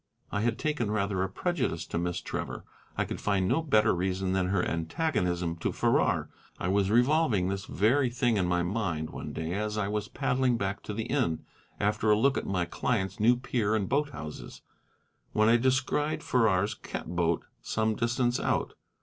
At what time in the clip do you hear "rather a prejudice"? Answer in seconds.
0.89-1.85